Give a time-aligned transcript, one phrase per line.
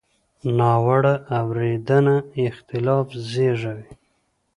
[0.57, 2.15] ناوړه اورېدنه
[2.49, 3.89] اختلاف زېږوي.